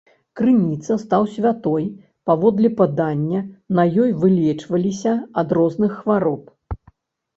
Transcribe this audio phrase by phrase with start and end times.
[0.39, 1.85] Крыніца стаў святой,
[2.31, 3.41] паводле падання,
[3.81, 6.43] на ёй вылечваліся ад розных хвароб.